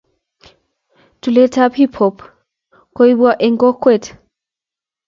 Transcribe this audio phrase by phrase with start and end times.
[1.21, 2.17] tulet ap hip hop
[2.95, 4.03] kuipwa eng kokwet